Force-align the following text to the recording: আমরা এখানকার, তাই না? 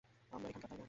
আমরা 0.31 0.47
এখানকার, 0.49 0.61
তাই 0.63 0.69
না? 0.69 0.79